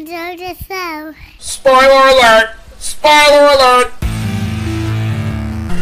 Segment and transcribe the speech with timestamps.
[0.00, 1.14] Enjoy the show.
[1.38, 2.56] Spoiler alert!
[2.78, 3.92] Spoiler alert!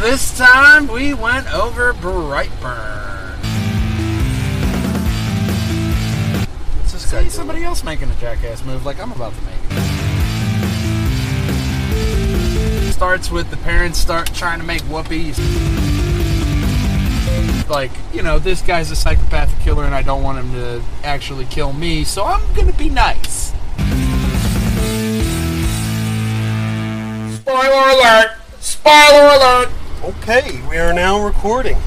[0.03, 3.39] This time we went over Brightburn.
[6.79, 9.55] What's this guy See somebody else making a jackass move like I'm about to make.
[12.93, 15.39] Starts with the parents start trying to make Whoopi.
[17.71, 21.45] Like, you know, this guy's a psychopathic killer and I don't want him to actually
[21.45, 23.53] kill me, so I'm gonna be nice.
[27.49, 28.31] Spoiler alert!
[28.61, 29.69] Spoiler alert!
[30.05, 31.79] Okay, we are now recording.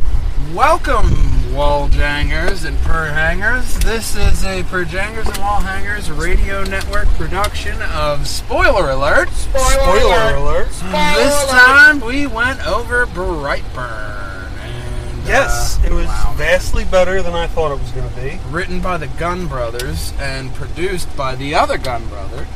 [0.55, 3.77] Welcome, wall jangers and per hangers.
[3.77, 9.29] This is a per jangers and wall hangers radio network production of Spoiler Alert.
[9.29, 10.69] Spoiler alert.
[10.69, 14.49] this time we went over Brightburn.
[14.63, 16.33] And, Yes, uh, it was wow.
[16.37, 18.39] vastly better than I thought it was going to be.
[18.49, 22.47] written by the Gunn Brothers and produced by the other Gunn Brother.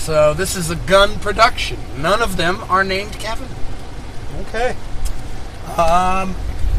[0.00, 1.78] So this is a Gunn production.
[1.98, 3.46] None of them are named Kevin.
[4.40, 4.74] Okay.
[5.78, 6.34] Um,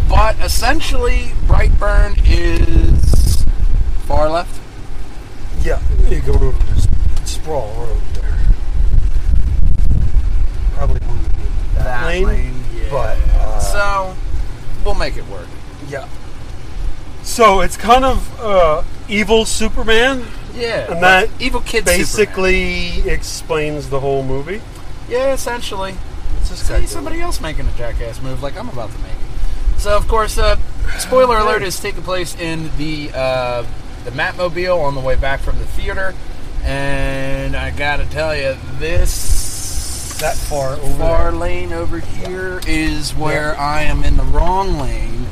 [0.09, 3.45] but essentially, Brightburn is
[4.07, 4.59] far left.
[5.61, 6.87] Yeah, you go to this
[7.25, 8.39] sprawl road there.
[10.73, 11.43] Probably wouldn't be
[11.75, 12.89] that, lane, yeah.
[12.89, 14.15] but uh, so
[14.83, 15.47] we'll make it work.
[15.87, 16.09] yeah.
[17.21, 20.25] So it's kind of uh, evil Superman.
[20.53, 21.99] Yeah, And that evil kid Superman.
[21.99, 24.61] Basically explains the whole movie.
[25.09, 25.95] Yeah, essentially.
[26.49, 29.11] This guy See somebody else making a jackass move like I'm about to make.
[29.77, 30.57] So of course, uh,
[30.99, 33.65] spoiler alert is taking place in the uh,
[34.03, 36.13] the Mattmobile on the way back from the theater,
[36.63, 41.39] and I gotta tell you, this That far over far there.
[41.39, 45.25] lane over here is where I am in the wrong lane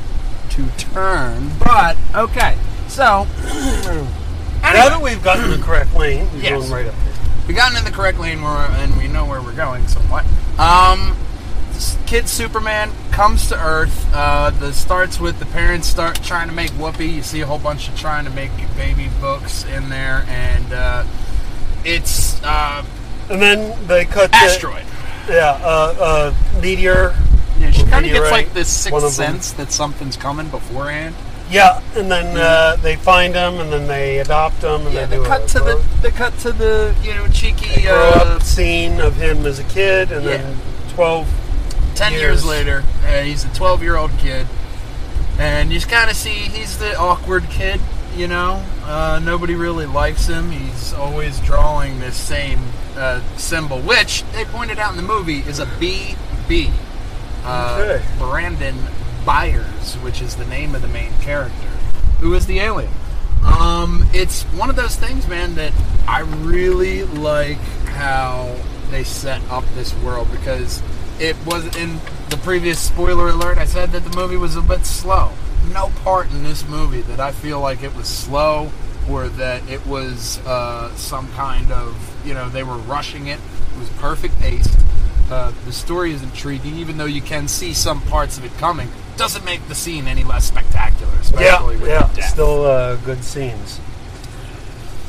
[0.50, 1.50] to turn.
[1.64, 2.56] But okay,
[2.88, 3.26] so
[4.62, 6.58] Now that we've gotten the correct lane, we're Yes.
[6.60, 7.14] going right up there.
[7.46, 10.24] We've gotten in the correct lane where, and we know where we're going somewhat.
[10.58, 11.16] Um,
[12.06, 14.06] kid Superman comes to Earth.
[14.14, 17.12] Uh, the starts with the parents start trying to make Whoopi.
[17.12, 21.04] You see a whole bunch of trying to make baby books in there, and uh,
[21.84, 22.84] it's uh,
[23.30, 24.84] And then they cut asteroid.
[25.26, 27.14] The, yeah, uh, uh, meteor.
[27.58, 31.14] Yeah, she kind of gets like this sixth sense that something's coming beforehand.
[31.50, 35.16] Yeah, and then uh, they find them, and then they adopt them, and Yeah, they
[35.16, 39.00] do cut to the they cut to the you know cheeky grow uh, up scene
[39.00, 40.36] of him as a kid, and Yeah.
[40.38, 40.56] then
[40.94, 41.28] twelve.
[41.96, 42.44] 10 years, years.
[42.46, 44.46] later, uh, he's a 12 year old kid.
[45.38, 47.78] And you just kind of see he's the awkward kid,
[48.16, 48.64] you know?
[48.84, 50.50] Uh, nobody really likes him.
[50.50, 52.58] He's always drawing this same
[52.96, 56.14] uh, symbol, which they pointed out in the movie is a B
[56.48, 56.70] B.
[57.44, 58.04] Uh, Okay.
[58.18, 58.78] Brandon
[59.30, 61.68] Byers, which is the name of the main character,
[62.18, 62.90] who is the alien.
[63.60, 65.72] Um, it's one of those things, man, that
[66.08, 67.58] I really like
[67.94, 68.56] how
[68.90, 70.82] they set up this world because
[71.20, 73.58] it was in the previous spoiler alert.
[73.58, 75.30] I said that the movie was a bit slow.
[75.72, 78.72] No part in this movie that I feel like it was slow
[79.08, 81.96] or that it was uh, some kind of
[82.26, 83.38] you know they were rushing it.
[83.38, 84.76] It was perfect paced.
[85.30, 88.88] Uh, the story is intriguing, even though you can see some parts of it coming.
[89.16, 92.30] Doesn't make the scene any less spectacular, Yeah, with yeah, the death.
[92.30, 93.78] still uh, good scenes.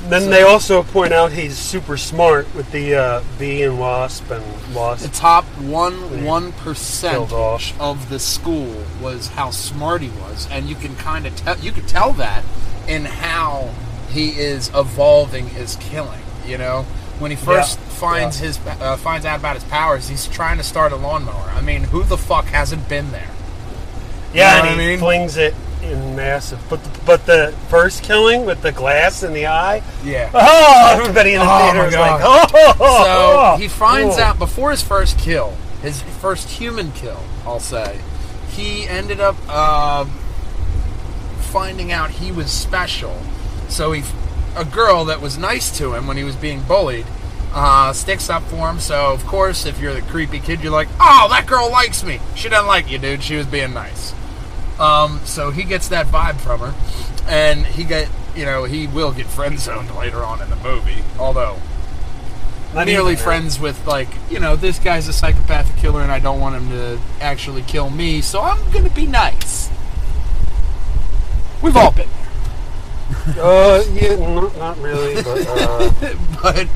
[0.09, 4.29] Then So- they also point out he's super smart with the uh, bee and wasp
[4.31, 4.43] and
[4.75, 5.03] wasp.
[5.03, 10.75] the top one one percent of the school was how smart he was, and you
[10.75, 12.43] can kind of tell you could tell that
[12.87, 13.69] in how
[14.09, 16.21] he is evolving his killing.
[16.47, 16.85] You know,
[17.21, 18.47] when he first Yeah, finds yeah.
[18.47, 21.51] his uh, finds out about his powers, he's trying to start a lawnmower.
[21.55, 23.29] I mean, who the fuck hasn't been there?
[24.33, 24.99] Yeah, You know and he I mean?
[24.99, 26.59] flings it in massive.
[26.69, 29.81] But the, but the first killing with the glass in the eye.
[30.03, 30.29] Yeah.
[30.33, 32.21] Oh, everybody in the Oh, theater was God.
[32.21, 33.55] like, oh.
[33.55, 34.21] So he finds oh.
[34.23, 37.99] out before his first kill, his first human kill, I'll say,
[38.49, 40.05] he ended up uh,
[41.51, 43.19] finding out he was special.
[43.69, 44.03] So he,
[44.55, 47.05] a girl that was nice to him when he was being bullied,
[47.53, 48.79] uh, sticks up for him.
[48.79, 52.19] So of course, if you're the creepy kid, you're like, "Oh, that girl likes me.
[52.35, 53.23] She doesn't like you, dude.
[53.23, 54.13] She was being nice."
[54.79, 56.73] Um, so he gets that vibe from her,
[57.27, 61.03] and he get, you know, he will get friend zoned later on in the movie.
[61.19, 61.57] Although
[62.73, 66.19] Not nearly even, friends with like you know this guy's a psychopathic killer and I
[66.19, 69.69] don't want him to actually kill me, so I'm gonna be nice.
[71.61, 72.07] We've all been
[73.37, 75.91] Uh, yeah, not, not really, but uh,
[76.41, 76.67] but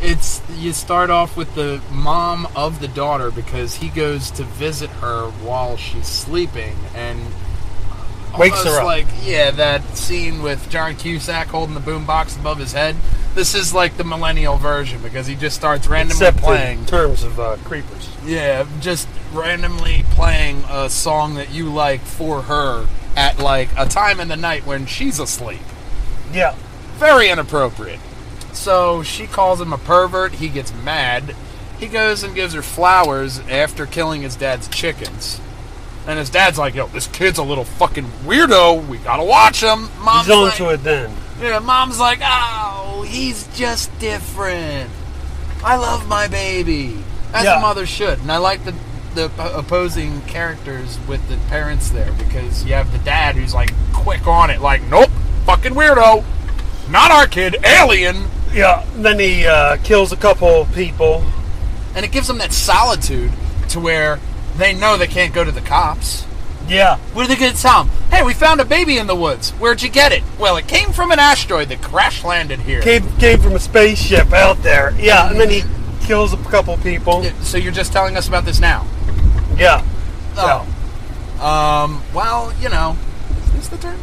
[0.00, 4.90] it's you start off with the mom of the daughter because he goes to visit
[4.90, 7.20] her while she's sleeping and
[8.38, 8.84] Wakes her up.
[8.84, 12.96] like yeah, that scene with John Cusack holding the boombox above his head.
[13.34, 16.80] This is like the millennial version because he just starts randomly Except playing.
[16.80, 18.08] in terms of uh, creepers.
[18.24, 24.18] Yeah, just randomly playing a song that you like for her at like a time
[24.20, 25.60] in the night when she's asleep.
[26.32, 26.54] Yeah.
[26.96, 28.00] Very inappropriate.
[28.52, 30.32] So she calls him a pervert.
[30.34, 31.34] He gets mad.
[31.78, 35.40] He goes and gives her flowers after killing his dad's chickens.
[36.06, 38.86] And his dad's like, yo, this kid's a little fucking weirdo.
[38.88, 39.88] We gotta watch him.
[40.04, 41.16] Mom's He's on like, it then.
[41.40, 44.90] Yeah, mom's like, oh, he's just different.
[45.64, 46.96] I love my baby.
[47.32, 47.58] As Yeah.
[47.58, 48.18] a mother should.
[48.20, 48.74] And I like the
[49.14, 54.26] the opposing characters with the parents there because you have the dad who's like quick
[54.26, 55.10] on it, like, nope,
[55.44, 56.24] fucking weirdo.
[56.90, 58.24] Not our kid, alien.
[58.52, 58.84] Yeah.
[58.96, 61.24] Then he uh, kills a couple people.
[61.94, 63.32] And it gives them that solitude
[63.70, 64.18] to where
[64.56, 66.26] they know they can't go to the cops.
[66.68, 66.98] Yeah.
[67.12, 67.94] What are they going to tell them?
[68.10, 69.50] Hey, we found a baby in the woods.
[69.52, 70.22] Where'd you get it?
[70.38, 72.80] Well, it came from an asteroid that crash landed here.
[72.82, 74.94] Came, came from a spaceship out there.
[74.98, 75.30] Yeah.
[75.30, 75.62] And then he
[76.04, 77.24] kills a couple people.
[77.40, 78.86] So you're just telling us about this now?
[79.56, 79.84] Yeah.
[80.36, 80.66] Oh.
[81.44, 82.96] Um, well, you know.
[83.46, 83.98] Is this the turn?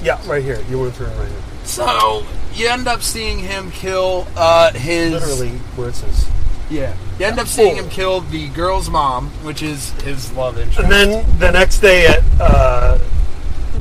[0.00, 0.20] Yeah.
[0.30, 0.60] Right here.
[0.70, 1.42] You want to turn right here.
[1.64, 2.24] So,
[2.54, 5.12] you end up seeing him kill uh, his.
[5.12, 6.28] Literally where it says.
[6.70, 6.94] Yeah.
[7.18, 10.78] You end up seeing him kill the girl's mom, which is his love interest.
[10.80, 12.98] And then the next day at uh,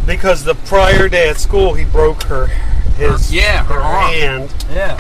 [0.06, 2.48] because the prior day at school he broke her
[2.98, 4.12] his Yeah, her arm.
[4.14, 5.00] hand, yeah.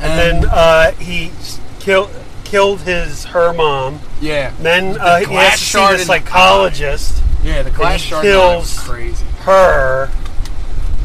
[0.00, 1.32] and then uh, he
[1.80, 2.10] killed
[2.44, 3.98] killed his her mom.
[4.20, 4.52] yeah.
[4.60, 7.22] Then uh, he glass has to see the psychologist.
[7.42, 9.24] Yeah, the glass he shard in the eye was kills- crazy.
[9.40, 10.10] Her,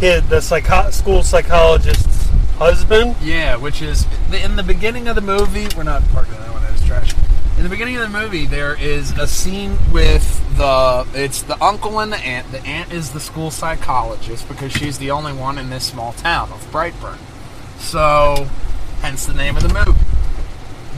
[0.03, 2.27] the psycho- school psychologist's
[2.57, 3.15] husband.
[3.21, 5.67] Yeah, which is in the beginning of the movie.
[5.77, 7.13] We're not parking that one as trash.
[7.55, 12.01] In the beginning of the movie, there is a scene with the it's the uncle
[12.01, 12.51] and the aunt.
[12.51, 16.51] The aunt is the school psychologist because she's the only one in this small town
[16.51, 17.19] of Brightburn.
[17.79, 18.49] So,
[19.01, 19.99] hence the name of the movie.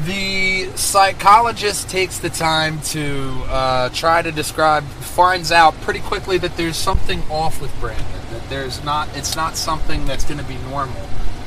[0.05, 6.57] The psychologist takes the time to uh, try to describe, finds out pretty quickly that
[6.57, 8.24] there's something off with Brandon.
[8.49, 11.01] There's not, it's not something that's going to be normal,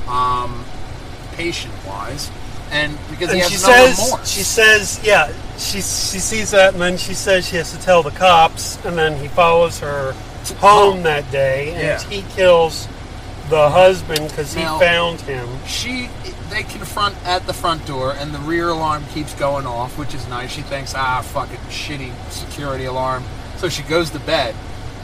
[0.08, 0.64] um,
[1.32, 2.30] patient-wise,
[2.70, 4.28] and because he And has she no says, remorse.
[4.30, 8.02] she says, yeah, she she sees that, and then she says she has to tell
[8.02, 10.12] the cops, and then he follows her
[10.58, 12.00] home that day, and Yeah.
[12.10, 12.88] he kills
[13.50, 15.48] the husband because he Now- found him.
[15.66, 16.10] she
[16.50, 20.26] they confront at the front door and the rear alarm keeps going off which is
[20.28, 23.22] nice she thinks ah fucking shitty security alarm
[23.58, 24.54] so she goes to bed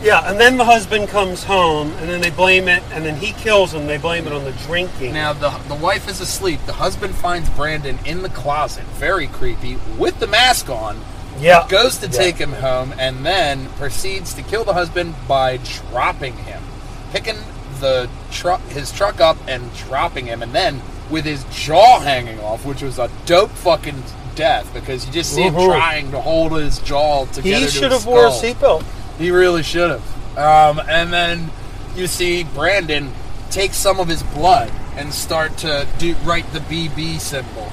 [0.03, 3.33] Yeah, and then the husband comes home, and then they blame it, and then he
[3.33, 3.87] kills him.
[3.87, 5.13] They blame it on the drinking.
[5.15, 9.79] now the the wife is asleep the husband finds brandon in the closet very creepy
[9.99, 11.01] with the mask on
[11.41, 15.59] yeah, goes to take him home and then proceeds to kill the husband by
[15.91, 16.63] dropping him
[17.13, 17.37] picking
[17.81, 20.81] the truck his truck up and dropping him and then
[21.11, 24.03] with his jaw hanging off which was a dope fucking
[24.37, 25.67] death because you just see him Woohoo.
[25.77, 28.81] trying to hold his jaw together He to should his have wore a skull.
[28.81, 28.85] seatbelt.
[29.19, 30.39] He really should have.
[30.39, 31.51] Um, and then
[31.95, 33.13] you see Brandon
[33.51, 37.71] take some of his blood and start to do write the BB symbol,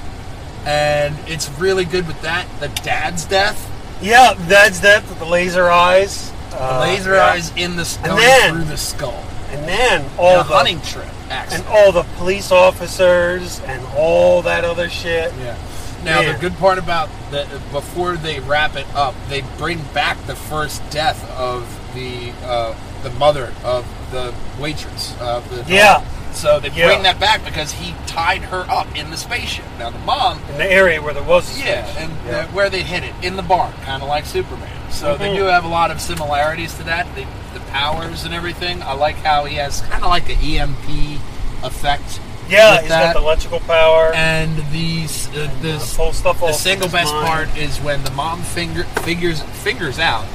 [0.64, 2.46] and it's really good with that.
[2.60, 3.68] The dad's death,
[4.00, 6.30] Yeah, dad's death with The laser eyes.
[6.50, 7.26] the Uh, laser yeah.
[7.26, 9.22] eyes in the then- through the skull,
[9.52, 11.06] and then all the hunting trip.
[11.30, 15.32] and all the police officers and all that other shit.
[15.42, 15.54] Yeah.
[16.04, 20.34] Now the good part about the before they wrap it up, they bring back the
[20.36, 21.62] first death of
[21.94, 26.02] the uh, the mother of the waitress of the Yeah.
[26.32, 26.86] So they Yeah.
[26.86, 29.64] bring that back because he tied her up in the spaceship.
[29.78, 32.10] Now the mom, In the area where there was a yeah, station.
[32.10, 32.36] and Yeah.
[32.38, 34.68] uh, where they hid it in the barn, kind of like Superman.
[34.90, 35.36] So they Mhm.
[35.36, 37.06] do have a lot of similarities to that.
[37.14, 38.82] The, the powers and everything.
[38.82, 41.18] I like how he has kind of like the EMP
[41.62, 42.18] effect.
[42.52, 43.12] Yeah, he's that.
[43.14, 44.12] got the electrical power.
[44.14, 47.26] And these uh, and, this pull stuff the single best mind.
[47.26, 50.26] part is when the mom finger figures figures out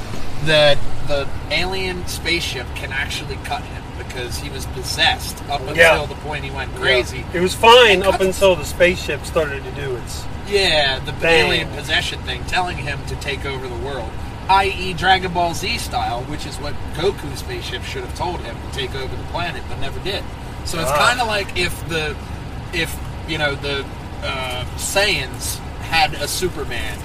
[0.46, 6.06] that the alien spaceship can actually cut him because he was possessed up until Yeah.
[6.06, 7.26] the point he went crazy.
[7.34, 10.24] It was fine up until the spaceship started to do its.
[10.48, 11.48] Yeah, the Bang.
[11.48, 14.10] alien possession thing, telling him to take over the world,
[14.50, 18.78] i.e., Dragon Ball Z style, which is what Goku's spaceship should have told him to
[18.78, 20.24] take over the planet, but never did.
[20.68, 20.98] So it's Ah.
[21.08, 22.16] kind of like if the,
[22.74, 22.96] if
[23.28, 23.86] you know the
[24.24, 25.58] uh, Saiyans
[25.90, 26.98] had a Superman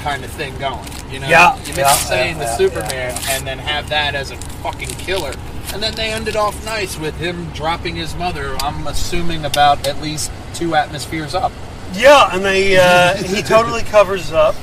[0.00, 0.88] kind of thing going.
[1.10, 4.14] You know, Yeah, you mix yeah, Saiyan yeah, with yeah, Superman, and then have that
[4.14, 5.32] as a fucking killer.
[5.72, 8.54] And then they ended off nice with him dropping his mother.
[8.60, 11.52] I'm assuming about at least two atmospheres up.
[11.94, 14.54] Yeah, and they uh, he totally covers up.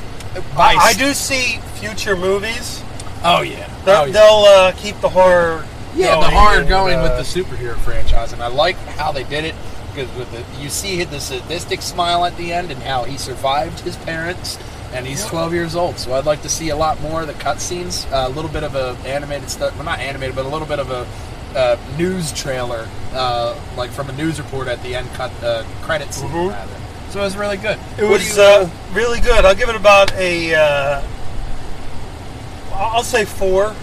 [0.55, 2.81] By I do see future movies
[3.23, 3.67] Oh yeah.
[3.85, 4.11] They'll, Oh, yeah.
[4.13, 5.65] they'll uh, keep the horror.
[5.95, 9.11] Yeah, the going horror and, going uh, with the superhero franchise, and I like how
[9.11, 9.55] they did it
[9.93, 13.81] because with the you see the sadistic smile at the end and how he survived
[13.81, 14.57] his parents,
[14.93, 15.97] and he's 12 years old.
[15.97, 18.75] So I'd like to see a lot more of the cutscenes, a little bit of
[18.75, 21.05] a animated stuff, well not animated, but a little bit of a
[21.57, 26.13] uh, news trailer, uh, like from a news report at the end cut uh, credit
[26.13, 26.67] scene Mhm.
[27.09, 27.77] So it was really good.
[27.97, 29.43] It What was you- uh, really good.
[29.43, 30.55] I'll give it about a.
[30.55, 31.01] Uh,
[32.73, 33.75] I'll say four.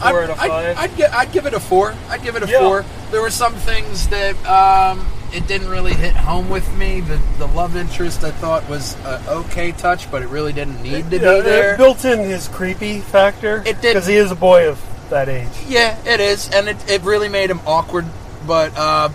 [0.00, 0.50] I'd, out of I'd.
[0.76, 1.94] I'd, gi- I'd give it a four.
[2.08, 2.60] I'd give it a Yeah.
[2.60, 2.84] four.
[3.10, 7.00] There were some things that um, it didn't really hit home with me.
[7.00, 10.90] The the love interest I thought was a okay touch, but it really didn't need
[10.90, 11.76] to Yeah, be it there.
[11.76, 13.58] built in his creepy factor.
[13.66, 13.94] It did.
[13.94, 15.48] because he is a boy of that age.
[15.68, 18.04] yeah, it is, and it, it really made him awkward.
[18.46, 19.08] But uh,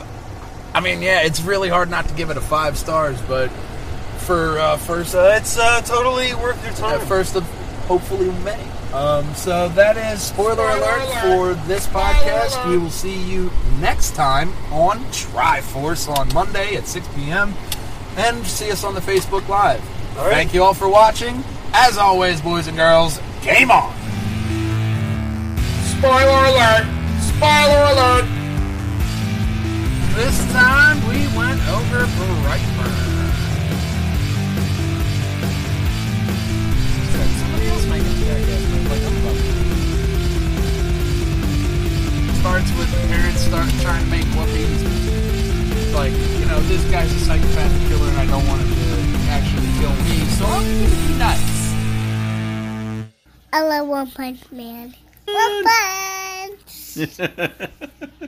[0.74, 3.22] I mean, yeah, it's really hard not to give it a five stars.
[3.22, 3.50] But
[4.20, 7.08] for uh, first So it's uh, totally worth your uh, time.
[7.08, 7.44] first of
[7.88, 8.63] hopefully many.
[8.94, 11.58] Um, so that is spoiler, Spoiler alert, alert.
[11.58, 12.70] for this podcast.
[12.70, 17.56] We will see you next time on Triforce on Monday at 6 p.m.
[18.18, 19.82] and see us on the Facebook Live.
[20.18, 20.34] All right.
[20.34, 21.44] Thank you all for watching.
[21.74, 23.92] As always, boys and girls, game on.
[25.98, 26.86] Spoiler alert!
[27.20, 28.26] Spoiler alert!
[30.16, 33.12] This time we went over Brightburn.
[43.54, 45.94] Start trying to make whoopies.
[45.94, 49.68] Like, you know, this guy's a psychopathic killer and I don't want him to actually
[49.78, 51.74] kill me, so I'm gonna be nice.
[53.54, 54.96] I love One Punch Man.
[55.26, 56.98] One Punch!